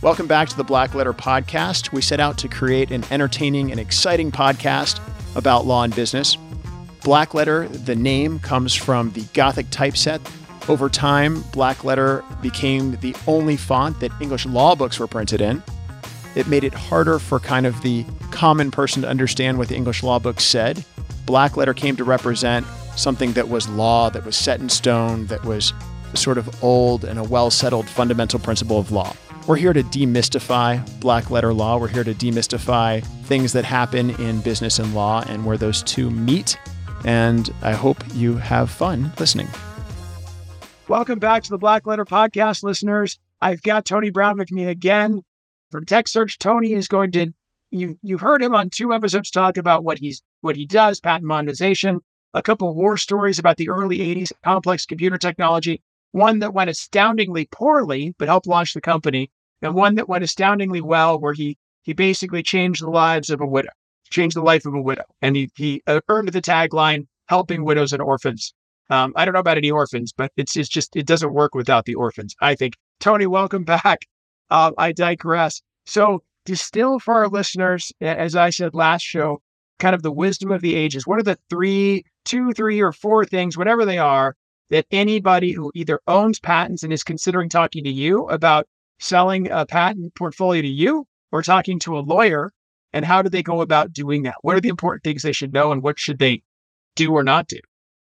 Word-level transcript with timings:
Welcome 0.00 0.28
back 0.28 0.48
to 0.50 0.56
the 0.56 0.62
Black 0.62 0.94
Letter 0.94 1.12
Podcast. 1.12 1.90
We 1.90 2.02
set 2.02 2.20
out 2.20 2.38
to 2.38 2.46
create 2.46 2.92
an 2.92 3.02
entertaining 3.10 3.72
and 3.72 3.80
exciting 3.80 4.30
podcast 4.30 5.00
about 5.34 5.66
law 5.66 5.82
and 5.82 5.92
business. 5.92 6.38
Black 7.02 7.34
Letter, 7.34 7.66
the 7.66 7.96
name, 7.96 8.38
comes 8.38 8.76
from 8.76 9.10
the 9.10 9.22
Gothic 9.34 9.70
typeset. 9.70 10.20
Over 10.68 10.88
time, 10.88 11.42
Black 11.50 11.82
Letter 11.82 12.22
became 12.40 12.92
the 13.00 13.12
only 13.26 13.56
font 13.56 13.98
that 13.98 14.12
English 14.20 14.46
law 14.46 14.76
books 14.76 15.00
were 15.00 15.08
printed 15.08 15.40
in. 15.40 15.64
It 16.36 16.46
made 16.46 16.62
it 16.62 16.74
harder 16.74 17.18
for 17.18 17.40
kind 17.40 17.66
of 17.66 17.82
the 17.82 18.06
common 18.30 18.70
person 18.70 19.02
to 19.02 19.08
understand 19.08 19.58
what 19.58 19.66
the 19.66 19.74
English 19.74 20.04
law 20.04 20.20
books 20.20 20.44
said. 20.44 20.84
Black 21.26 21.56
Letter 21.56 21.74
came 21.74 21.96
to 21.96 22.04
represent 22.04 22.64
something 22.94 23.32
that 23.32 23.48
was 23.48 23.68
law, 23.68 24.10
that 24.10 24.24
was 24.24 24.36
set 24.36 24.60
in 24.60 24.68
stone, 24.68 25.26
that 25.26 25.44
was 25.44 25.72
sort 26.14 26.38
of 26.38 26.62
old 26.62 27.04
and 27.04 27.18
a 27.18 27.24
well 27.24 27.50
settled 27.50 27.88
fundamental 27.88 28.38
principle 28.38 28.78
of 28.78 28.92
law. 28.92 29.12
We're 29.48 29.56
here 29.56 29.72
to 29.72 29.82
demystify 29.82 31.00
black 31.00 31.30
letter 31.30 31.54
law. 31.54 31.78
We're 31.78 31.88
here 31.88 32.04
to 32.04 32.12
demystify 32.12 33.02
things 33.24 33.54
that 33.54 33.64
happen 33.64 34.10
in 34.20 34.42
business 34.42 34.78
and 34.78 34.94
law 34.94 35.24
and 35.26 35.46
where 35.46 35.56
those 35.56 35.82
two 35.84 36.10
meet. 36.10 36.58
And 37.06 37.48
I 37.62 37.72
hope 37.72 37.96
you 38.12 38.36
have 38.36 38.70
fun 38.70 39.10
listening. 39.18 39.48
Welcome 40.86 41.18
back 41.18 41.44
to 41.44 41.48
the 41.48 41.56
Black 41.56 41.86
Letter 41.86 42.04
Podcast, 42.04 42.62
listeners. 42.62 43.18
I've 43.40 43.62
got 43.62 43.86
Tony 43.86 44.10
Brown 44.10 44.36
with 44.36 44.52
me 44.52 44.66
again 44.66 45.22
from 45.70 45.86
Tech 45.86 46.08
Search. 46.08 46.38
Tony 46.38 46.74
is 46.74 46.86
going 46.86 47.12
to 47.12 47.32
you 47.70 47.98
you've 48.02 48.20
heard 48.20 48.42
him 48.42 48.54
on 48.54 48.68
two 48.68 48.92
episodes 48.92 49.30
talk 49.30 49.56
about 49.56 49.82
what 49.82 49.98
he's 49.98 50.20
what 50.42 50.56
he 50.56 50.66
does, 50.66 51.00
patent 51.00 51.24
monetization, 51.24 52.00
a 52.34 52.42
couple 52.42 52.74
war 52.74 52.98
stories 52.98 53.38
about 53.38 53.56
the 53.56 53.70
early 53.70 54.00
80s 54.00 54.30
complex 54.44 54.84
computer 54.84 55.16
technology, 55.16 55.80
one 56.12 56.40
that 56.40 56.52
went 56.52 56.68
astoundingly 56.68 57.48
poorly 57.50 58.14
but 58.18 58.28
helped 58.28 58.46
launch 58.46 58.74
the 58.74 58.82
company, 58.82 59.30
and 59.62 59.74
one 59.74 59.96
that 59.96 60.08
went 60.08 60.24
astoundingly 60.24 60.80
well 60.80 61.18
where 61.18 61.32
he 61.32 61.56
he 61.82 61.92
basically 61.92 62.42
changed 62.42 62.82
the 62.82 62.90
lives 62.90 63.30
of 63.30 63.40
a 63.40 63.46
widow, 63.46 63.70
changed 64.10 64.36
the 64.36 64.42
life 64.42 64.66
of 64.66 64.74
a 64.74 64.82
widow, 64.82 65.04
and 65.22 65.36
he 65.36 65.50
he 65.56 65.82
uh, 65.86 66.00
earned 66.08 66.28
the 66.28 66.42
tagline 66.42 67.06
helping 67.28 67.64
widows 67.64 67.92
and 67.92 68.02
orphans. 68.02 68.54
Um, 68.90 69.12
I 69.16 69.24
don't 69.24 69.34
know 69.34 69.40
about 69.40 69.58
any 69.58 69.70
orphans, 69.70 70.12
but 70.16 70.32
it's 70.36 70.56
it's 70.56 70.68
just 70.68 70.96
it 70.96 71.06
doesn't 71.06 71.34
work 71.34 71.54
without 71.54 71.84
the 71.84 71.94
orphans. 71.94 72.34
I 72.40 72.54
think. 72.54 72.74
Tony, 73.00 73.26
welcome 73.26 73.64
back. 73.64 74.00
Uh, 74.50 74.72
I 74.76 74.92
digress. 74.92 75.62
So 75.86 76.22
distill 76.44 76.98
for 76.98 77.14
our 77.14 77.28
listeners, 77.28 77.92
as 78.00 78.34
I 78.34 78.50
said 78.50 78.74
last 78.74 79.02
show, 79.02 79.40
kind 79.78 79.94
of 79.94 80.02
the 80.02 80.12
wisdom 80.12 80.50
of 80.50 80.62
the 80.62 80.74
ages. 80.74 81.06
What 81.06 81.18
are 81.18 81.22
the 81.22 81.38
three, 81.50 82.04
two, 82.24 82.52
three, 82.52 82.80
or 82.80 82.92
four 82.92 83.24
things, 83.24 83.56
whatever 83.56 83.84
they 83.84 83.98
are, 83.98 84.34
that 84.70 84.86
anybody 84.90 85.52
who 85.52 85.70
either 85.74 86.00
owns 86.06 86.40
patents 86.40 86.82
and 86.82 86.92
is 86.92 87.04
considering 87.04 87.48
talking 87.48 87.84
to 87.84 87.90
you 87.90 88.26
about 88.28 88.66
selling 88.98 89.50
a 89.50 89.66
patent 89.66 90.14
portfolio 90.14 90.62
to 90.62 90.68
you 90.68 91.06
or 91.32 91.42
talking 91.42 91.78
to 91.80 91.98
a 91.98 92.00
lawyer, 92.00 92.50
and 92.92 93.04
how 93.04 93.22
do 93.22 93.28
they 93.28 93.42
go 93.42 93.60
about 93.60 93.92
doing 93.92 94.22
that? 94.24 94.36
What 94.42 94.56
are 94.56 94.60
the 94.60 94.68
important 94.68 95.04
things 95.04 95.22
they 95.22 95.32
should 95.32 95.52
know 95.52 95.72
and 95.72 95.82
what 95.82 95.98
should 95.98 96.18
they 96.18 96.42
do 96.96 97.12
or 97.12 97.22
not 97.22 97.48
do? 97.48 97.58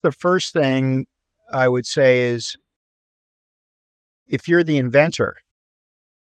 The 0.03 0.13
first 0.13 0.53
thing 0.53 1.07
I 1.53 1.69
would 1.69 1.87
say 1.87 2.31
is 2.31 2.57
if 4.27 4.49
you're 4.49 4.65
the 4.65 4.79
inventor, 4.79 5.37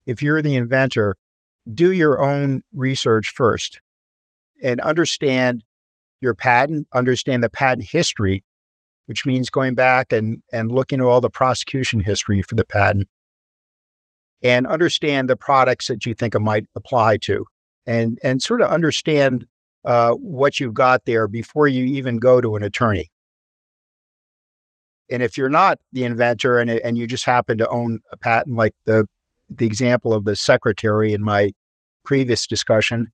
if 0.06 0.22
you're 0.22 0.42
the 0.42 0.56
inventor, 0.56 1.16
do 1.72 1.92
your 1.92 2.22
own 2.22 2.64
research 2.74 3.32
first 3.34 3.80
and 4.62 4.82
understand 4.82 5.64
your 6.20 6.34
patent, 6.34 6.88
understand 6.94 7.44
the 7.44 7.50
patent 7.50 7.88
history, 7.90 8.44
which 9.06 9.26
means 9.26 9.50
going 9.50 9.76
back 9.76 10.12
and, 10.12 10.42
and 10.52 10.72
looking 10.72 11.00
at 11.00 11.06
all 11.06 11.22
the 11.22 11.30
prosecution 11.30 12.00
history 12.00 12.42
for 12.42 12.56
the 12.56 12.66
patent 12.66 13.08
and 14.44 14.68
understand 14.68 15.30
the 15.30 15.38
products 15.38 15.88
that 15.88 16.06
you 16.06 16.14
think 16.14 16.36
it 16.36 16.40
might 16.40 16.66
apply 16.76 17.18
to 17.18 17.46
and, 17.86 18.20
and 18.24 18.42
sort 18.42 18.62
of 18.62 18.70
understand 18.70 19.46
uh, 19.86 20.12
what 20.12 20.60
you've 20.60 20.74
got 20.74 21.06
there 21.06 21.28
before 21.28 21.68
you 21.68 21.86
even 21.86 22.18
go 22.18 22.42
to 22.42 22.56
an 22.56 22.64
attorney. 22.64 23.10
And 25.10 25.22
if 25.22 25.38
you're 25.38 25.50
not 25.50 25.80
the 25.92 26.04
inventor 26.04 26.60
and, 26.60 26.70
and 26.70 26.98
you 26.98 27.08
just 27.08 27.26
happen 27.26 27.58
to 27.58 27.68
own 27.70 28.00
a 28.12 28.18
patent 28.18 28.56
like 28.56 28.74
the 28.86 29.06
the 29.50 29.66
example 29.66 30.14
of 30.14 30.24
the 30.26 30.36
secretary 30.36 31.14
in 31.14 31.22
my 31.22 31.52
previous 32.06 32.48
discussion, 32.48 33.12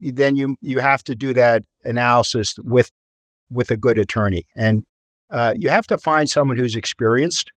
then 0.00 0.36
you 0.36 0.56
you 0.60 0.78
have 0.78 1.02
to 1.04 1.14
do 1.14 1.34
that 1.34 1.64
analysis 1.84 2.54
with 2.62 2.90
with 3.50 3.70
a 3.70 3.76
good 3.76 3.98
attorney, 3.98 4.46
and 4.54 4.84
uh, 5.30 5.54
you 5.56 5.68
have 5.68 5.86
to 5.88 5.98
find 5.98 6.30
someone 6.30 6.56
who's 6.56 6.76
experienced, 6.76 7.50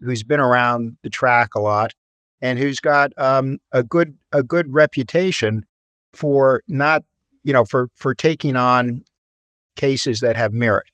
who's 0.00 0.22
been 0.22 0.40
around 0.40 0.96
the 1.02 1.10
track 1.10 1.54
a 1.54 1.60
lot, 1.60 1.92
and 2.40 2.58
who's 2.58 2.80
got 2.80 3.12
um, 3.18 3.58
a 3.72 3.82
good 3.82 4.16
a 4.32 4.42
good 4.42 4.72
reputation 4.72 5.64
for 6.12 6.62
not 6.68 7.04
you 7.44 7.52
know 7.52 7.64
for 7.64 7.88
for 7.96 8.14
taking 8.14 8.56
on 8.56 9.02
cases 9.76 10.20
that 10.20 10.36
have 10.36 10.52
merit. 10.52 10.86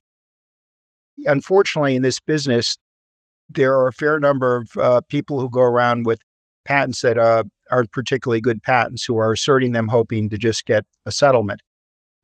Unfortunately, 1.25 1.97
in 1.97 2.03
this 2.03 2.21
business, 2.21 2.77
there 3.49 3.75
are 3.75 3.89
a 3.89 3.93
fair 3.93 4.21
number 4.21 4.57
of 4.57 4.77
uh, 4.77 5.01
people 5.09 5.41
who 5.41 5.49
go 5.49 5.63
around 5.63 6.07
with 6.07 6.21
patents 6.65 7.01
that 7.01 7.17
uh, 7.17 7.45
aren't 7.71 7.93
particularly 7.93 8.41
good 8.41 8.63
patents 8.63 9.05
who 9.05 9.17
are 9.17 9.33
asserting 9.33 9.73
them 9.73 9.89
hoping 9.89 10.29
to 10.29 10.37
just 10.37 10.67
get 10.67 10.85
a 11.07 11.13
settlement. 11.13 11.63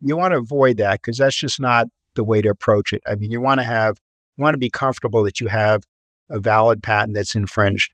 You 0.00 0.16
want 0.16 0.32
to 0.32 0.38
avoid 0.38 0.76
that 0.78 1.00
because 1.00 1.18
that's 1.18 1.36
just 1.36 1.60
not 1.60 1.86
the 2.14 2.24
way 2.24 2.42
to 2.42 2.50
approach 2.50 2.92
it. 2.92 3.02
I 3.06 3.14
mean, 3.14 3.30
you 3.30 3.40
want 3.40 3.60
to 3.60 3.64
have, 3.64 3.98
you 4.36 4.42
want 4.42 4.54
to 4.54 4.58
be 4.58 4.70
comfortable 4.70 5.22
that 5.22 5.40
you 5.40 5.46
have 5.46 5.84
a 6.32 6.40
valid 6.40 6.82
patent 6.82 7.14
that's 7.14 7.36
infringed. 7.36 7.92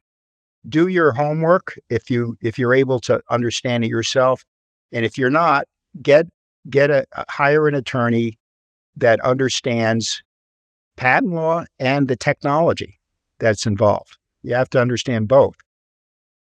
Do 0.69 0.88
your 0.88 1.12
homework 1.12 1.78
if 1.91 2.10
you 2.10 2.37
if 2.41 2.59
you're 2.59 2.75
able 2.75 3.00
to 3.00 3.21
understand 3.31 3.84
it 3.84 3.88
yourself, 3.88 4.44
and 4.93 5.04
if 5.04 5.19
you're 5.19 5.31
not, 5.31 5.66
get 6.00 6.26
get 6.71 6.91
a 6.91 7.04
hire 7.28 7.69
an 7.69 7.75
attorney 7.75 8.38
that 8.97 9.21
understands 9.21 10.22
patent 10.97 11.32
law 11.32 11.65
and 11.78 12.09
the 12.09 12.16
technology 12.16 12.99
that's 13.38 13.66
involved. 13.66 14.16
You 14.43 14.55
have 14.55 14.70
to 14.70 14.81
understand 14.81 15.28
both 15.28 15.56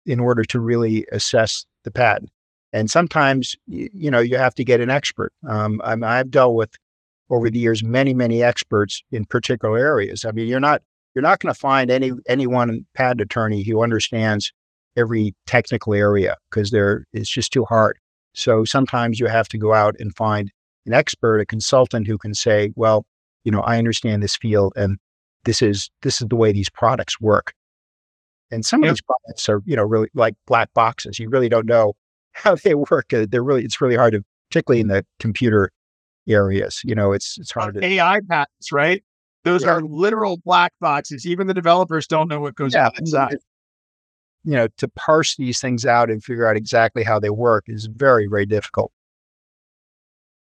in 0.07 0.21
order 0.21 0.45
to 0.45 0.61
really 0.61 1.07
assess 1.13 1.65
the 1.85 1.91
patent. 1.91 2.31
And 2.73 2.91
sometimes, 2.91 3.57
you, 3.67 4.11
know, 4.11 4.19
you 4.19 4.37
have 4.37 4.55
to 4.57 4.65
get 4.65 4.81
an 4.81 4.91
expert. 4.91 5.33
Um, 5.49 5.81
I 5.85 5.97
I've 6.03 6.31
dealt 6.31 6.55
with 6.55 6.75
over 7.31 7.51
the 7.51 7.59
years 7.59 7.83
many, 7.83 8.15
many 8.15 8.43
experts 8.43 9.03
in 9.11 9.25
particular 9.25 9.79
areas. 9.79 10.25
I 10.25 10.33
mean, 10.33 10.49
you're 10.49 10.61
not 10.61 10.83
you're 11.15 11.23
not 11.23 11.41
going 11.41 11.53
to 11.53 11.59
find 11.59 11.91
any 11.91 12.13
any 12.29 12.47
one 12.47 12.87
patent 12.95 13.21
attorney 13.21 13.63
who 13.63 13.83
understands 13.83 14.53
every 14.97 15.35
technical 15.47 15.95
area 15.95 16.37
because 16.51 16.71
there 16.71 17.05
it's 17.13 17.31
just 17.31 17.53
too 17.53 17.65
hard. 17.65 17.99
So 18.35 18.65
sometimes 18.65 19.21
you 19.21 19.27
have 19.27 19.49
to 19.49 19.59
go 19.59 19.73
out 19.73 19.95
and 19.99 20.15
find 20.15 20.51
an 20.87 20.93
expert, 20.93 21.39
a 21.39 21.47
consultant 21.47 22.07
who 22.07 22.19
can 22.19 22.35
say, 22.35 22.73
well, 22.75 23.07
you 23.45 23.53
know, 23.53 23.61
I 23.61 23.79
understand 23.79 24.23
this 24.23 24.37
field 24.37 24.73
and 24.77 24.99
this 25.45 25.63
is 25.63 25.91
this 26.03 26.21
is 26.21 26.29
the 26.29 26.37
way 26.37 26.53
these 26.53 26.71
products 26.71 27.21
work. 27.21 27.53
And 28.51 28.65
some 28.65 28.83
of 28.83 28.91
these 28.91 29.03
products 29.03 29.49
are, 29.49 29.63
you 29.65 29.77
know, 29.77 29.83
really 29.83 30.09
like 30.15 30.35
black 30.47 30.73
boxes. 30.75 31.19
You 31.19 31.29
really 31.29 31.49
don't 31.49 31.67
know 31.67 31.95
how 32.33 32.57
they 32.57 32.75
work. 32.75 33.13
Uh, 33.13 33.27
they're 33.29 33.43
really 33.43 33.65
it's 33.65 33.81
really 33.81 33.97
hard 33.97 34.15
to, 34.15 34.25
particularly 34.51 34.81
in 34.81 34.89
the 34.89 35.05
computer 35.21 35.71
areas. 36.29 36.81
You 36.85 36.95
know, 36.95 37.13
it's 37.13 37.39
it's 37.39 37.53
hard 37.53 37.75
to 37.75 37.85
AI 37.85 38.21
patents, 38.29 38.73
right? 38.73 39.03
Those 39.45 39.63
yeah. 39.63 39.71
are 39.71 39.83
literal 39.83 40.39
black 40.45 40.73
boxes. 40.81 41.27
Even 41.27 41.47
the 41.47 41.55
developers 41.55 42.07
don't 42.07 42.29
know 42.29 42.41
what 42.41 42.55
goes 42.55 42.75
yeah, 42.75 42.87
on 42.87 42.93
inside. 42.99 43.37
You 44.45 44.53
know, 44.53 44.69
to 44.79 44.89
parse 44.89 45.37
these 45.37 45.61
things 45.61 45.87
out 45.87 46.11
and 46.11 46.23
figure 46.23 46.47
out 46.47 46.57
exactly 46.57 47.03
how 47.03 47.19
they 47.19 47.31
work 47.31 47.65
is 47.67 47.87
very, 47.87 48.27
very 48.27 48.47
difficult. 48.47 48.93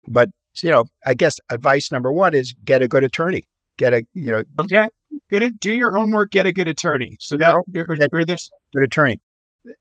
But 0.07 0.29
you 0.61 0.71
know, 0.71 0.85
I 1.05 1.13
guess 1.13 1.39
advice 1.49 1.91
number 1.91 2.11
one 2.11 2.33
is 2.33 2.55
get 2.63 2.81
a 2.81 2.87
good 2.87 3.03
attorney 3.03 3.47
get 3.77 3.93
a 3.93 4.05
you 4.13 4.31
know 4.31 4.43
okay 4.59 4.89
get 5.29 5.41
it 5.41 5.59
do 5.59 5.71
your 5.71 5.91
homework 5.91 6.31
get 6.31 6.45
a 6.45 6.51
good 6.51 6.67
attorney 6.67 7.15
so 7.19 7.37
that 7.37 7.63
you're, 7.71 8.25
this 8.25 8.49
good 8.73 8.83
attorney 8.83 9.19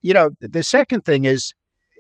you 0.03 0.15
know 0.15 0.31
the 0.41 0.63
second 0.63 1.05
thing 1.05 1.25
is 1.25 1.53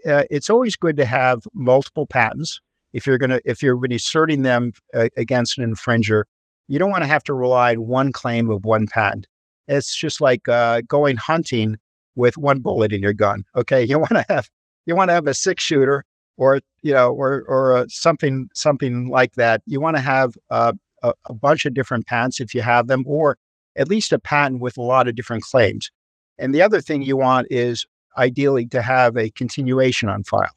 uh, 0.06 0.24
it's 0.30 0.48
always 0.48 0.76
good 0.76 0.96
to 0.96 1.04
have 1.04 1.42
multiple 1.52 2.06
patents 2.06 2.60
if 2.92 3.06
you're 3.06 3.18
going 3.18 3.30
to 3.30 3.40
if 3.44 3.62
you're 3.62 3.76
really 3.76 3.96
asserting 3.96 4.42
them 4.42 4.72
uh, 4.94 5.08
against 5.16 5.58
an 5.58 5.74
infringer 5.74 6.24
you 6.68 6.78
don't 6.78 6.90
want 6.90 7.02
to 7.02 7.08
have 7.08 7.24
to 7.24 7.34
rely 7.34 7.74
on 7.74 7.86
one 7.86 8.12
claim 8.12 8.50
of 8.50 8.64
one 8.64 8.86
patent. 8.86 9.26
It's 9.68 9.96
just 9.96 10.20
like 10.20 10.48
uh, 10.48 10.82
going 10.86 11.16
hunting 11.16 11.76
with 12.14 12.38
one 12.38 12.60
bullet 12.60 12.92
in 12.92 13.02
your 13.02 13.12
gun 13.12 13.44
okay? 13.54 13.84
You 13.88 13.98
want 13.98 14.10
to 14.10 14.24
have 14.28 14.48
you 14.86 14.94
want 14.96 15.10
to 15.10 15.14
have 15.14 15.26
a 15.26 15.34
six 15.34 15.62
shooter 15.62 16.04
or 16.36 16.60
you 16.82 16.92
know 16.92 17.12
or 17.12 17.44
or 17.48 17.76
uh, 17.76 17.86
something 17.88 18.48
something 18.54 19.08
like 19.08 19.34
that. 19.34 19.62
You 19.66 19.80
want 19.80 19.96
to 19.96 20.02
have 20.02 20.34
uh, 20.50 20.72
a, 21.02 21.12
a 21.26 21.34
bunch 21.34 21.64
of 21.64 21.74
different 21.74 22.06
patents 22.06 22.40
if 22.40 22.54
you 22.54 22.62
have 22.62 22.86
them, 22.86 23.04
or 23.06 23.38
at 23.76 23.88
least 23.88 24.12
a 24.12 24.18
patent 24.18 24.60
with 24.60 24.76
a 24.76 24.82
lot 24.82 25.08
of 25.08 25.14
different 25.14 25.42
claims. 25.44 25.90
And 26.38 26.54
the 26.54 26.62
other 26.62 26.80
thing 26.80 27.02
you 27.02 27.16
want 27.16 27.46
is 27.50 27.86
ideally 28.18 28.66
to 28.66 28.82
have 28.82 29.16
a 29.16 29.30
continuation 29.30 30.08
on 30.08 30.24
file 30.24 30.50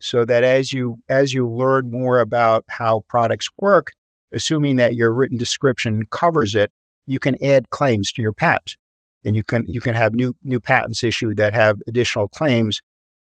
so 0.00 0.24
that 0.24 0.44
as 0.44 0.72
you 0.72 0.98
as 1.08 1.32
you 1.34 1.48
learn 1.48 1.90
more 1.90 2.20
about 2.20 2.64
how 2.68 3.04
products 3.08 3.48
work 3.58 3.92
assuming 4.32 4.76
that 4.76 4.94
your 4.94 5.12
written 5.12 5.36
description 5.36 6.04
covers 6.10 6.54
it 6.54 6.70
you 7.06 7.18
can 7.18 7.42
add 7.42 7.70
claims 7.70 8.12
to 8.12 8.22
your 8.22 8.32
patent 8.32 8.76
and 9.24 9.36
you 9.36 9.42
can 9.42 9.66
you 9.66 9.80
can 9.80 9.94
have 9.94 10.14
new 10.14 10.34
new 10.42 10.60
patents 10.60 11.04
issued 11.04 11.36
that 11.36 11.52
have 11.52 11.80
additional 11.86 12.28
claims 12.28 12.80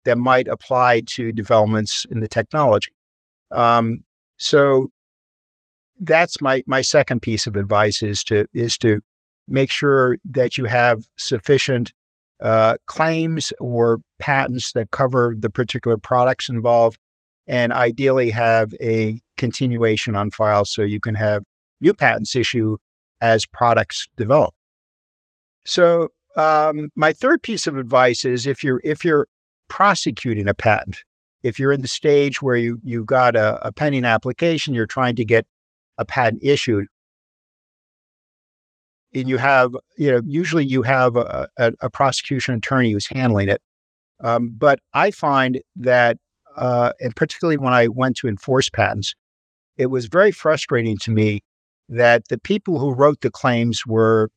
that 0.05 0.17
might 0.17 0.47
apply 0.47 1.01
to 1.05 1.31
developments 1.31 2.05
in 2.09 2.19
the 2.19 2.27
technology. 2.27 2.91
Um, 3.51 4.03
so 4.37 4.89
that's 5.99 6.41
my 6.41 6.63
my 6.65 6.81
second 6.81 7.21
piece 7.21 7.47
of 7.47 7.55
advice 7.55 8.01
is 8.01 8.23
to 8.25 8.45
is 8.53 8.77
to 8.79 9.01
make 9.47 9.71
sure 9.71 10.17
that 10.25 10.57
you 10.57 10.65
have 10.65 11.03
sufficient 11.17 11.93
uh, 12.41 12.75
claims 12.87 13.53
or 13.59 13.99
patents 14.19 14.71
that 14.73 14.91
cover 14.91 15.35
the 15.37 15.49
particular 15.49 15.97
products 15.97 16.49
involved, 16.49 16.97
and 17.47 17.73
ideally 17.73 18.29
have 18.29 18.73
a 18.81 19.19
continuation 19.37 20.15
on 20.15 20.31
file 20.31 20.65
so 20.65 20.81
you 20.81 20.99
can 20.99 21.15
have 21.15 21.43
new 21.81 21.93
patents 21.93 22.35
issue 22.35 22.77
as 23.21 23.45
products 23.45 24.07
develop. 24.17 24.53
So 25.65 26.09
um, 26.35 26.89
my 26.95 27.13
third 27.13 27.41
piece 27.41 27.67
of 27.67 27.77
advice 27.77 28.25
is 28.25 28.47
if 28.47 28.63
you're 28.63 28.81
if 28.83 29.05
you're 29.05 29.27
prosecuting 29.69 30.47
a 30.47 30.53
patent, 30.53 31.03
if 31.43 31.59
you're 31.59 31.71
in 31.71 31.81
the 31.81 31.87
stage 31.87 32.41
where 32.41 32.55
you 32.55 32.79
you 32.83 33.05
got 33.05 33.35
a, 33.35 33.65
a 33.65 33.71
pending 33.71 34.05
application, 34.05 34.73
you're 34.73 34.85
trying 34.87 35.15
to 35.15 35.25
get 35.25 35.45
a 35.97 36.05
patent 36.05 36.41
issued, 36.43 36.87
and 39.13 39.29
you 39.29 39.37
have 39.37 39.75
you 39.97 40.11
know 40.11 40.21
usually 40.25 40.65
you 40.65 40.81
have 40.81 41.15
a, 41.15 41.47
a, 41.57 41.73
a 41.81 41.89
prosecution 41.89 42.55
attorney 42.55 42.91
who's 42.91 43.07
handling 43.07 43.49
it. 43.49 43.61
Um, 44.19 44.53
but 44.57 44.79
I 44.93 45.11
find 45.11 45.61
that, 45.75 46.17
uh, 46.55 46.93
and 46.99 47.15
particularly 47.15 47.57
when 47.57 47.73
I 47.73 47.87
went 47.87 48.17
to 48.17 48.27
enforce 48.27 48.69
patents, 48.69 49.15
it 49.77 49.87
was 49.87 50.05
very 50.05 50.31
frustrating 50.31 50.97
to 50.99 51.11
me 51.11 51.41
that 51.89 52.27
the 52.29 52.37
people 52.37 52.79
who 52.79 52.93
wrote 52.93 53.21
the 53.21 53.31
claims 53.31 53.85
were 53.85 54.29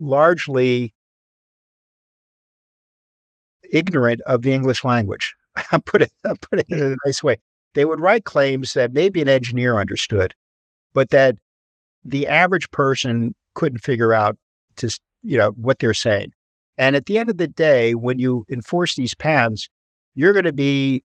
largely 0.00 0.94
ignorant 3.72 4.20
of 4.22 4.42
the 4.42 4.52
English 4.52 4.84
language. 4.84 5.34
I 5.72 5.78
put 5.78 6.02
it 6.02 6.12
I 6.24 6.34
put 6.40 6.60
it 6.60 6.66
in 6.68 6.80
a 6.80 6.96
nice 7.06 7.22
way. 7.22 7.36
They 7.74 7.84
would 7.84 8.00
write 8.00 8.24
claims 8.24 8.72
that 8.74 8.92
maybe 8.92 9.22
an 9.22 9.28
engineer 9.28 9.78
understood, 9.78 10.34
but 10.92 11.10
that 11.10 11.36
the 12.04 12.26
average 12.26 12.70
person 12.70 13.34
couldn't 13.54 13.78
figure 13.78 14.12
out 14.12 14.36
to 14.76 14.90
you 15.22 15.38
know 15.38 15.50
what 15.50 15.78
they're 15.78 15.94
saying. 15.94 16.32
And 16.78 16.96
at 16.96 17.06
the 17.06 17.18
end 17.18 17.28
of 17.28 17.36
the 17.36 17.48
day, 17.48 17.94
when 17.94 18.18
you 18.18 18.46
enforce 18.50 18.96
these 18.96 19.14
patents, 19.14 19.68
you're 20.20 20.34
going 20.34 20.44
to 20.44 20.52
be 20.52 21.02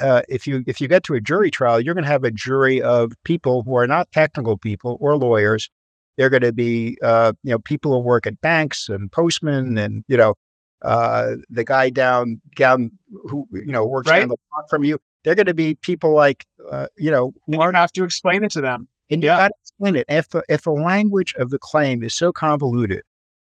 uh, 0.00 0.22
if 0.28 0.46
you 0.46 0.64
if 0.66 0.80
you 0.80 0.88
get 0.88 1.04
to 1.04 1.14
a 1.14 1.20
jury 1.20 1.50
trial, 1.50 1.78
you're 1.80 1.94
going 1.94 2.04
to 2.04 2.10
have 2.10 2.24
a 2.24 2.30
jury 2.30 2.80
of 2.80 3.12
people 3.24 3.62
who 3.62 3.76
are 3.76 3.86
not 3.86 4.10
technical 4.10 4.56
people 4.56 4.96
or 5.00 5.16
lawyers. 5.16 5.68
They're 6.16 6.30
going 6.30 6.42
to 6.42 6.52
be 6.52 6.96
uh, 7.02 7.34
you 7.42 7.50
know 7.50 7.58
people 7.58 7.92
who 7.92 7.98
work 7.98 8.26
at 8.26 8.40
banks 8.40 8.88
and 8.88 9.12
postmen 9.12 9.76
and 9.76 10.02
you 10.08 10.16
know 10.16 10.34
uh, 10.82 11.32
the 11.50 11.62
guy 11.62 11.90
down 11.90 12.40
down 12.56 12.90
who 13.24 13.46
you 13.52 13.72
know 13.72 13.84
works 13.84 14.08
right. 14.08 14.20
down 14.20 14.28
the 14.28 14.36
block 14.50 14.70
from 14.70 14.82
you. 14.82 14.98
They're 15.24 15.34
going 15.34 15.46
to 15.46 15.54
be 15.54 15.74
people 15.74 16.14
like 16.14 16.46
uh, 16.70 16.86
you 16.96 17.10
know 17.10 17.34
who 17.46 17.60
aren't 17.60 17.76
have 17.76 17.92
to 17.92 18.04
explain 18.04 18.44
it 18.44 18.52
to 18.52 18.62
them. 18.62 18.88
And 19.10 19.22
yeah. 19.22 19.34
you 19.34 19.38
got 19.42 19.48
to 19.48 19.54
explain 19.62 19.96
it. 19.96 20.06
If 20.08 20.28
if 20.48 20.62
the 20.62 20.72
language 20.72 21.34
of 21.38 21.50
the 21.50 21.58
claim 21.58 22.02
is 22.02 22.14
so 22.14 22.32
convoluted, 22.32 23.02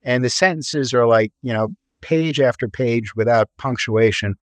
and 0.03 0.23
the 0.23 0.29
sentences 0.29 0.93
are 0.93 1.07
like 1.07 1.31
you 1.41 1.53
know 1.53 1.69
page 2.01 2.39
after 2.39 2.67
page 2.67 3.15
without 3.15 3.49
punctuation, 3.57 4.35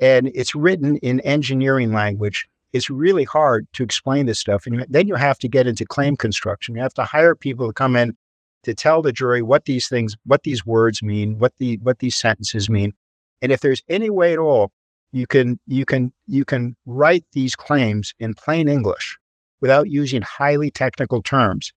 and 0.00 0.30
it's 0.34 0.54
written 0.54 0.96
in 0.98 1.20
engineering 1.20 1.92
language, 1.92 2.46
it's 2.72 2.90
really 2.90 3.24
hard 3.24 3.66
to 3.74 3.82
explain 3.82 4.26
this 4.26 4.38
stuff. 4.38 4.66
And 4.66 4.84
then 4.88 5.08
you 5.08 5.14
have 5.14 5.38
to 5.38 5.48
get 5.48 5.66
into 5.66 5.86
claim 5.86 6.16
construction. 6.16 6.74
You 6.74 6.82
have 6.82 6.94
to 6.94 7.04
hire 7.04 7.34
people 7.34 7.66
to 7.66 7.72
come 7.72 7.96
in 7.96 8.16
to 8.64 8.74
tell 8.74 9.00
the 9.00 9.12
jury 9.12 9.42
what 9.42 9.64
these 9.64 9.88
things, 9.88 10.16
what 10.24 10.42
these 10.42 10.66
words 10.66 11.02
mean, 11.02 11.38
what 11.38 11.52
the 11.58 11.78
what 11.82 12.00
these 12.00 12.16
sentences 12.16 12.68
mean. 12.68 12.92
And 13.40 13.52
if 13.52 13.60
there's 13.60 13.82
any 13.88 14.10
way 14.10 14.32
at 14.32 14.38
all 14.38 14.72
you 15.16 15.26
can 15.26 15.58
you 15.66 15.84
can 15.84 16.12
you 16.26 16.44
can 16.44 16.76
write 16.84 17.24
these 17.32 17.56
claims 17.56 18.12
in 18.18 18.34
plain 18.34 18.68
English 18.68 19.18
without 19.60 19.88
using 19.88 20.22
highly 20.22 20.70
technical 20.70 21.22
terms, 21.22 21.72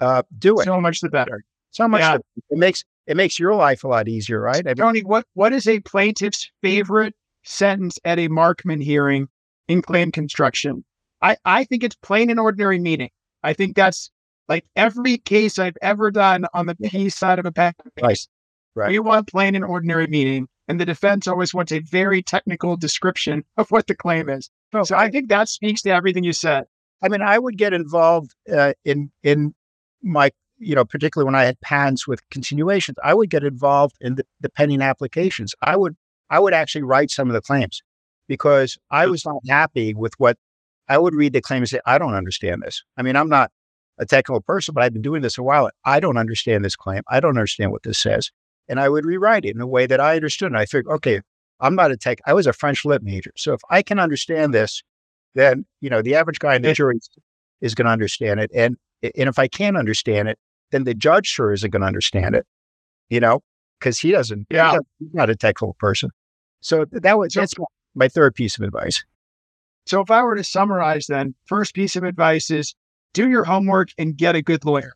uh, 0.00 0.22
do 0.38 0.60
it. 0.60 0.64
So 0.64 0.80
much 0.80 1.00
the 1.00 1.08
better. 1.08 1.42
So 1.70 1.88
much 1.88 2.00
yeah. 2.00 2.18
it 2.50 2.58
makes 2.58 2.84
it 3.06 3.16
makes 3.16 3.38
your 3.38 3.54
life 3.54 3.84
a 3.84 3.88
lot 3.88 4.08
easier, 4.08 4.40
right? 4.40 4.66
I 4.66 4.70
mean, 4.70 4.76
Tony, 4.76 5.00
what 5.00 5.24
what 5.34 5.52
is 5.52 5.66
a 5.66 5.80
plaintiff's 5.80 6.50
favorite 6.62 7.14
sentence 7.42 7.98
at 8.04 8.18
a 8.18 8.28
Markman 8.28 8.82
hearing 8.82 9.28
in 9.68 9.82
claim 9.82 10.12
construction? 10.12 10.84
I, 11.22 11.36
I 11.44 11.64
think 11.64 11.84
it's 11.84 11.96
plain 11.96 12.30
and 12.30 12.40
ordinary 12.40 12.78
meaning. 12.78 13.10
I 13.42 13.52
think 13.52 13.76
that's 13.76 14.10
like 14.48 14.64
every 14.76 15.18
case 15.18 15.58
I've 15.58 15.76
ever 15.82 16.10
done 16.10 16.46
on 16.54 16.66
the 16.66 16.74
P 16.74 17.08
side 17.08 17.38
of 17.38 17.46
a 17.46 17.52
patent 17.52 17.94
case, 17.96 18.28
right. 18.74 18.84
right. 18.84 18.90
we 18.90 18.98
want 18.98 19.28
plain 19.28 19.54
and 19.54 19.64
ordinary 19.64 20.06
meaning, 20.06 20.48
and 20.68 20.80
the 20.80 20.86
defense 20.86 21.26
always 21.26 21.54
wants 21.54 21.72
a 21.72 21.80
very 21.80 22.22
technical 22.22 22.76
description 22.76 23.44
of 23.56 23.70
what 23.70 23.86
the 23.86 23.94
claim 23.94 24.28
is. 24.28 24.50
Oh, 24.72 24.82
so 24.82 24.96
I 24.96 25.10
think 25.10 25.28
that 25.28 25.48
speaks 25.48 25.82
to 25.82 25.90
everything 25.90 26.24
you 26.24 26.32
said. 26.32 26.64
I 27.02 27.08
mean, 27.08 27.22
I 27.22 27.38
would 27.38 27.56
get 27.56 27.72
involved 27.72 28.34
uh, 28.52 28.72
in 28.84 29.10
in 29.22 29.54
my 30.02 30.30
you 30.60 30.74
know, 30.74 30.84
particularly 30.84 31.24
when 31.24 31.34
I 31.34 31.44
had 31.44 31.60
patents 31.60 32.06
with 32.06 32.20
continuations, 32.30 32.98
I 33.02 33.14
would 33.14 33.30
get 33.30 33.42
involved 33.42 33.96
in 34.00 34.16
the, 34.16 34.26
the 34.40 34.50
pending 34.50 34.82
applications. 34.82 35.54
I 35.62 35.76
would 35.76 35.96
I 36.30 36.38
would 36.38 36.54
actually 36.54 36.82
write 36.82 37.10
some 37.10 37.28
of 37.28 37.34
the 37.34 37.40
claims 37.40 37.82
because 38.28 38.78
I 38.90 39.06
was 39.06 39.26
not 39.26 39.42
happy 39.48 39.92
with 39.94 40.14
what 40.18 40.38
I 40.88 40.98
would 40.98 41.14
read 41.14 41.32
the 41.32 41.40
claim 41.40 41.62
and 41.62 41.68
say, 41.68 41.80
I 41.86 41.98
don't 41.98 42.14
understand 42.14 42.62
this. 42.62 42.82
I 42.96 43.02
mean, 43.02 43.16
I'm 43.16 43.28
not 43.28 43.50
a 43.98 44.06
technical 44.06 44.40
person, 44.40 44.72
but 44.72 44.82
I've 44.82 44.92
been 44.92 45.02
doing 45.02 45.22
this 45.22 45.36
a 45.36 45.42
while. 45.42 45.70
I 45.84 46.00
don't 46.00 46.16
understand 46.16 46.64
this 46.64 46.76
claim. 46.76 47.02
I 47.08 47.20
don't 47.20 47.30
understand 47.30 47.70
what 47.72 47.82
this 47.82 47.98
says. 47.98 48.30
And 48.68 48.80
I 48.80 48.88
would 48.88 49.04
rewrite 49.04 49.44
it 49.44 49.54
in 49.54 49.60
a 49.60 49.66
way 49.66 49.86
that 49.86 50.00
I 50.00 50.16
understood. 50.16 50.46
And 50.46 50.56
I 50.56 50.64
figured, 50.64 50.86
okay, 50.94 51.20
I'm 51.60 51.74
not 51.74 51.90
a 51.90 51.96
tech. 51.96 52.18
I 52.26 52.32
was 52.32 52.46
a 52.46 52.52
French 52.52 52.84
lit 52.84 53.02
major. 53.02 53.32
So 53.36 53.52
if 53.52 53.60
I 53.68 53.82
can 53.82 53.98
understand 53.98 54.54
this, 54.54 54.82
then, 55.34 55.66
you 55.80 55.90
know, 55.90 56.02
the 56.02 56.14
average 56.14 56.38
guy 56.38 56.54
in 56.56 56.62
the 56.62 56.72
jury 56.72 56.98
is 57.60 57.74
going 57.74 57.86
to 57.86 57.92
understand 57.92 58.40
it. 58.40 58.50
And, 58.54 58.76
and 59.02 59.28
if 59.28 59.38
I 59.38 59.48
can't 59.48 59.76
understand 59.76 60.28
it, 60.28 60.38
then 60.70 60.84
the 60.84 60.94
judge 60.94 61.26
sure 61.26 61.52
isn't 61.52 61.70
going 61.70 61.80
to 61.80 61.86
understand 61.86 62.34
it, 62.34 62.46
you 63.08 63.20
know, 63.20 63.40
because 63.78 63.98
he 63.98 64.12
doesn't, 64.12 64.46
yeah. 64.50 64.56
He 64.56 64.70
doesn't, 64.70 64.86
he's 64.98 65.14
not 65.14 65.30
a 65.30 65.36
technical 65.36 65.74
person. 65.78 66.10
So 66.60 66.84
that 66.90 67.18
was, 67.18 67.34
so, 67.34 67.40
that's 67.40 67.54
my 67.94 68.08
third 68.08 68.34
piece 68.34 68.58
of 68.58 68.64
advice. 68.64 69.04
So 69.86 70.00
if 70.00 70.10
I 70.10 70.22
were 70.22 70.36
to 70.36 70.44
summarize 70.44 71.06
then, 71.06 71.34
first 71.46 71.74
piece 71.74 71.96
of 71.96 72.04
advice 72.04 72.50
is 72.50 72.74
do 73.12 73.28
your 73.28 73.44
homework 73.44 73.88
and 73.98 74.16
get 74.16 74.36
a 74.36 74.42
good 74.42 74.64
lawyer. 74.64 74.92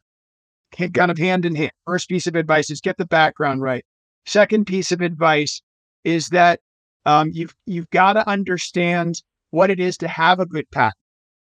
Kind 0.73 1.11
of 1.11 1.19
hand 1.19 1.45
in 1.45 1.55
hand. 1.55 1.73
First 1.87 2.09
piece 2.09 2.27
of 2.27 2.35
advice 2.35 2.71
is 2.71 2.81
get 2.81 2.97
the 2.97 3.07
background 3.07 3.63
right. 3.63 3.85
Second 4.27 4.67
piece 4.67 4.93
of 4.93 5.01
advice 5.01 5.63
is 6.03 6.29
that 6.31 6.61
um, 7.07 7.31
you've 7.33 7.55
you've 7.67 7.91
got 7.91 8.15
to 8.15 8.29
understand 8.29 9.23
what 9.51 9.71
it 9.71 9.79
is 9.79 9.97
to 9.99 10.09
have 10.09 10.41
a 10.41 10.47
good 10.47 10.71
patent. 10.71 10.97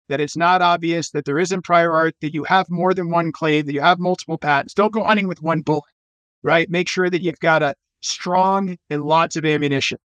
That 0.09 0.21
it's 0.21 0.37
not 0.37 0.63
obvious 0.63 1.11
that 1.11 1.25
there 1.25 1.39
isn't 1.39 1.63
prior 1.63 1.93
art, 1.93 2.15
that 2.21 2.35
you 2.35 2.45
have 2.45 2.71
more 2.71 2.93
than 2.95 3.11
one 3.11 3.33
claim, 3.33 3.67
that 3.67 3.73
you 3.73 3.81
have 3.81 3.99
multiple 3.99 4.39
patents. 4.39 4.75
Don't 4.75 4.93
go 4.93 5.03
hunting 5.03 5.27
with 5.27 5.43
one 5.43 5.63
bullet, 5.63 5.85
right? 6.43 6.69
Make 6.69 6.89
sure 6.89 7.09
that 7.09 7.23
you've 7.23 7.41
got 7.41 7.63
a 7.63 7.75
strong 8.03 8.77
and 8.91 9.03
lots 9.03 9.35
of 9.35 9.45
ammunition 9.45 9.99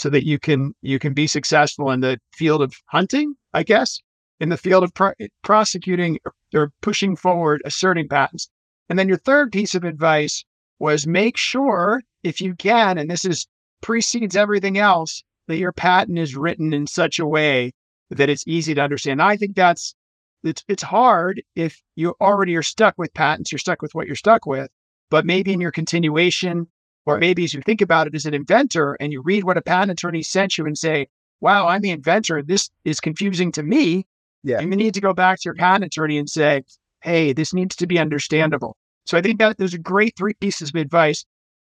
so 0.00 0.08
that 0.08 0.26
you 0.26 0.38
can 0.38 0.74
you 0.80 0.98
can 0.98 1.12
be 1.12 1.26
successful 1.26 1.90
in 1.90 2.00
the 2.00 2.18
field 2.32 2.62
of 2.62 2.74
hunting, 2.86 3.34
I 3.52 3.62
guess, 3.62 4.00
in 4.40 4.48
the 4.48 4.56
field 4.56 4.82
of 4.82 4.94
pro- 4.94 5.12
eh, 5.20 5.28
prosecuting 5.42 6.18
or 6.54 6.72
pushing 6.80 7.16
forward 7.16 7.60
asserting 7.64 8.08
patents. 8.08 8.48
And 8.88 8.98
then 8.98 9.08
your 9.08 9.18
third 9.18 9.52
piece 9.52 9.74
of 9.74 9.84
advice 9.84 10.44
was 10.78 11.06
make 11.06 11.36
sure, 11.36 12.00
if 12.24 12.40
you 12.40 12.54
can, 12.54 12.96
and 12.96 13.10
this 13.10 13.24
is 13.26 13.46
precedes 13.82 14.36
everything 14.36 14.78
else, 14.78 15.22
that 15.48 15.58
your 15.58 15.72
patent 15.72 16.18
is 16.18 16.34
written 16.34 16.72
in 16.72 16.86
such 16.86 17.18
a 17.18 17.26
way 17.26 17.72
that 18.08 18.30
it's 18.30 18.44
easy 18.46 18.74
to 18.74 18.80
understand. 18.80 19.20
I 19.20 19.36
think 19.36 19.54
that's 19.54 19.94
it's 20.42 20.64
it's 20.66 20.82
hard 20.82 21.42
if 21.54 21.82
you 21.94 22.14
already 22.22 22.56
are 22.56 22.62
stuck 22.62 22.94
with 22.96 23.12
patents, 23.12 23.52
you're 23.52 23.58
stuck 23.58 23.82
with 23.82 23.94
what 23.94 24.06
you're 24.06 24.16
stuck 24.16 24.46
with. 24.46 24.70
But 25.10 25.26
maybe 25.26 25.52
in 25.52 25.60
your 25.60 25.72
continuation, 25.72 26.68
or 27.10 27.18
maybe 27.18 27.44
as 27.44 27.54
you 27.54 27.60
think 27.62 27.80
about 27.80 28.06
it 28.06 28.14
as 28.14 28.26
an 28.26 28.34
inventor 28.34 28.96
and 29.00 29.12
you 29.12 29.22
read 29.22 29.44
what 29.44 29.56
a 29.56 29.62
patent 29.62 29.92
attorney 29.92 30.22
sent 30.22 30.56
you 30.56 30.66
and 30.66 30.76
say, 30.76 31.08
wow, 31.40 31.68
I'm 31.68 31.80
the 31.80 31.90
inventor. 31.90 32.42
This 32.42 32.70
is 32.84 33.00
confusing 33.00 33.52
to 33.52 33.62
me. 33.62 34.06
Yeah. 34.42 34.60
You 34.60 34.68
need 34.68 34.94
to 34.94 35.00
go 35.00 35.12
back 35.12 35.38
to 35.38 35.42
your 35.44 35.54
patent 35.54 35.84
attorney 35.84 36.18
and 36.18 36.28
say, 36.28 36.62
hey, 37.02 37.32
this 37.32 37.52
needs 37.52 37.76
to 37.76 37.86
be 37.86 37.98
understandable. 37.98 38.76
So 39.06 39.18
I 39.18 39.22
think 39.22 39.38
that 39.38 39.58
there's 39.58 39.74
a 39.74 39.78
great 39.78 40.16
three 40.16 40.34
pieces 40.34 40.70
of 40.70 40.76
advice. 40.76 41.24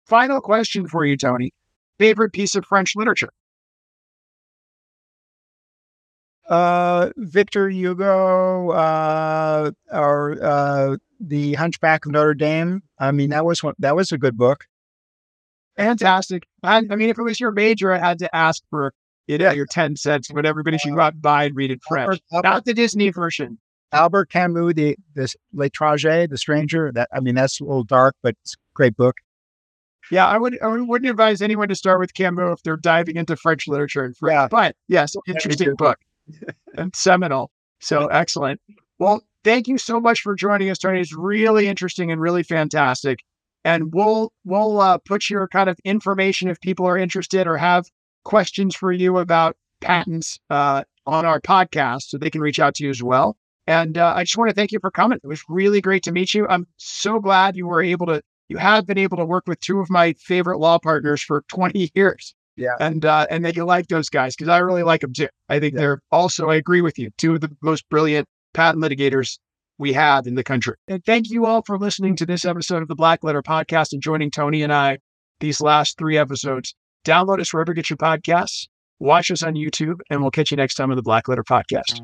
Final 0.07 0.41
question 0.41 0.87
for 0.89 1.05
you, 1.05 1.17
Tony. 1.17 1.53
Favorite 1.99 2.33
piece 2.33 2.55
of 2.55 2.65
French 2.65 2.97
literature? 2.97 3.31
Uh, 6.49 7.11
Victor 7.17 7.69
Hugo, 7.69 8.71
uh, 8.71 9.71
or 9.93 10.43
uh, 10.43 10.97
The 11.21 11.55
Hunchback 11.55 12.07
of 12.07 12.13
Notre 12.13 12.33
Dame. 12.33 12.83
I 12.99 13.13
mean, 13.13 13.31
that 13.31 13.45
was 13.45 13.63
one, 13.63 13.75
that 13.79 13.95
was 13.95 14.13
a 14.13 14.19
good 14.19 14.37
book. 14.39 14.65
Fantastic. 15.79 16.47
I, 16.63 16.79
I 16.79 16.97
mean, 16.97 17.09
if 17.09 17.19
it 17.19 17.23
was 17.23 17.41
your 17.41 17.53
major, 17.53 17.93
I 17.93 17.99
had 17.99 18.19
to 18.19 18.37
ask 18.37 18.63
for 18.69 18.93
it 19.29 19.41
yeah. 19.41 19.53
your 19.53 19.67
10 19.67 19.97
cents, 19.97 20.29
but 20.33 20.45
everybody 20.45 20.77
should 20.77 20.93
uh, 20.93 20.97
go 20.97 21.01
out 21.03 21.13
and 21.15 21.23
buy 21.23 21.45
and 21.45 21.57
read 21.57 21.71
it 21.71 21.81
French. 21.87 22.21
Albert, 22.33 22.49
Not 22.49 22.65
the 22.65 22.75
Disney 22.75 23.11
version. 23.11 23.59
Albert 23.93 24.31
Camus, 24.31 24.75
the 24.75 24.97
this 25.15 25.37
L'Étranger, 25.55 26.29
the 26.29 26.37
stranger. 26.37 26.93
That 26.93 27.09
I 27.15 27.21
mean, 27.21 27.35
that's 27.35 27.61
a 27.61 27.65
little 27.65 27.85
dark, 27.85 28.17
but 28.23 28.35
it's 28.43 28.55
great 28.75 28.97
book. 28.97 29.17
Yeah, 30.11 30.27
I 30.27 30.39
would 30.39 30.61
I 30.63 30.69
wouldn't 30.69 31.11
advise 31.11 31.41
anyone 31.41 31.69
to 31.69 31.75
start 31.75 32.01
with 32.01 32.15
Camus 32.15 32.59
if 32.59 32.63
they're 32.63 32.77
diving 32.77 33.17
into 33.17 33.37
French 33.37 33.67
literature 33.67 34.05
and 34.05 34.17
French. 34.17 34.35
Yeah. 34.35 34.49
But 34.49 34.77
yes, 34.89 35.15
interesting 35.27 35.75
book 35.77 35.99
and 36.77 36.95
seminal. 36.95 37.51
So 37.81 38.07
excellent. 38.09 38.61
Well, 38.99 39.23
thank 39.45 39.69
you 39.69 39.79
so 39.79 40.01
much 40.01 40.21
for 40.21 40.35
joining 40.35 40.71
us, 40.71 40.79
Tony. 40.79 41.01
It's 41.01 41.15
really 41.15 41.69
interesting 41.69 42.11
and 42.11 42.21
really 42.21 42.43
fantastic. 42.43 43.21
And 43.69 43.93
we'll 43.93 44.33
we'll 44.45 44.81
uh, 44.81 44.99
put 45.11 45.29
your 45.29 45.47
kind 45.49 45.69
of 45.69 45.79
information 45.85 46.49
if 46.49 46.59
people 46.61 46.87
are 46.87 46.97
interested 46.97 47.47
or 47.47 47.57
have 47.59 47.85
questions 48.25 48.75
for 48.75 48.91
you 48.93 49.19
about 49.19 49.57
patents 49.81 50.39
uh, 50.51 50.85
on 51.07 51.27
our 51.27 51.41
podcast, 51.41 52.03
so 52.09 52.17
they 52.19 52.31
can 52.31 52.41
reach 52.41 52.59
out 52.59 52.75
to 52.77 52.85
you 52.85 52.91
as 52.91 53.03
well. 53.03 53.37
And 53.67 53.99
uh, 53.99 54.15
I 54.17 54.25
just 54.25 54.39
want 54.39 54.49
to 54.49 54.55
thank 54.55 54.73
you 54.73 54.79
for 54.81 54.91
coming. 54.91 55.19
It 55.23 55.27
was 55.27 55.43
really 55.49 55.83
great 55.83 56.03
to 56.05 56.13
meet 56.13 56.33
you. 56.33 56.47
I'm 56.49 56.67
so 56.79 57.21
glad 57.21 57.57
you 57.57 57.67
were 57.67 57.83
able 57.83 58.07
to. 58.07 58.23
You 58.49 58.57
have 58.57 58.87
been 58.87 58.97
able 58.97 59.19
to 59.19 59.27
work 59.27 59.45
with 59.47 59.61
two 59.61 59.81
of 59.81 59.91
my 59.91 60.15
favorite 60.15 60.59
law 60.59 60.79
partners 60.79 61.23
for 61.23 61.45
20 61.49 61.91
years. 61.95 62.35
Yeah. 62.57 62.77
And 62.81 63.05
uh, 63.05 63.27
and 63.31 63.45
that 63.45 63.55
you 63.57 63.65
like 63.67 63.89
those 63.89 64.09
guys 64.09 64.35
because 64.35 64.49
I 64.49 64.59
really 64.59 64.83
like 64.83 65.03
them 65.03 65.13
too. 65.13 65.29
I 65.51 65.61
think 65.61 65.75
Yeah. 65.75 65.81
they're 65.81 66.01
also. 66.11 66.49
I 66.49 66.57
agree 66.57 66.81
with 66.81 66.99
you. 66.99 67.11
Two 67.19 67.35
of 67.35 67.41
the 67.43 67.55
most 67.63 67.89
brilliant 67.91 68.27
patent 68.55 68.83
litigators 68.83 69.39
we 69.79 69.93
have 69.93 70.27
in 70.27 70.35
the 70.35 70.45
country. 70.45 70.75
And 70.89 71.05
thank 71.05 71.31
you 71.31 71.47
all 71.47 71.63
for 71.63 71.79
listening 71.79 72.17
to 72.17 72.27
this 72.27 72.45
episode 72.45 72.83
of 72.83 72.89
the 72.89 72.95
Black 72.95 73.23
Letter 73.23 73.43
Podcast 73.43 73.93
and 73.93 74.03
joining 74.03 74.31
Tony 74.31 74.63
and 74.63 74.73
I 74.73 74.99
these 75.41 75.61
last 75.61 75.99
three 75.99 76.19
episodes. 76.19 76.75
Download 77.05 77.41
us 77.41 77.53
wherever 77.53 77.73
you 77.73 77.77
get 77.77 77.91
your 77.91 77.97
podcasts. 77.97 78.67
Watch 79.01 79.31
us 79.31 79.43
on 79.43 79.55
YouTube, 79.55 80.01
and 80.11 80.21
we'll 80.21 80.33
catch 80.33 80.51
you 80.51 80.57
next 80.57 80.75
time 80.75 80.91
on 80.91 80.97
the 80.97 81.03
Black 81.03 81.29
Letter 81.29 81.45
Podcast. 81.45 82.03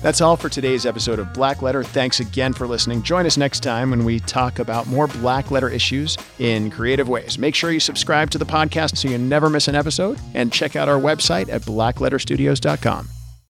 That's 0.00 0.20
all 0.20 0.36
for 0.36 0.48
today's 0.48 0.86
episode 0.86 1.18
of 1.18 1.34
Black 1.34 1.60
Letter. 1.60 1.82
Thanks 1.82 2.20
again 2.20 2.52
for 2.52 2.66
listening. 2.68 3.02
Join 3.02 3.26
us 3.26 3.36
next 3.36 3.64
time 3.64 3.90
when 3.90 4.04
we 4.04 4.20
talk 4.20 4.60
about 4.60 4.86
more 4.86 5.08
Black 5.08 5.50
Letter 5.50 5.68
issues 5.68 6.16
in 6.38 6.70
creative 6.70 7.08
ways. 7.08 7.36
Make 7.36 7.54
sure 7.54 7.72
you 7.72 7.80
subscribe 7.80 8.30
to 8.30 8.38
the 8.38 8.46
podcast 8.46 8.96
so 8.96 9.08
you 9.08 9.18
never 9.18 9.50
miss 9.50 9.66
an 9.66 9.74
episode 9.74 10.18
and 10.34 10.52
check 10.52 10.76
out 10.76 10.88
our 10.88 11.00
website 11.00 11.48
at 11.48 11.62
blackletterstudios.com. 11.62 13.08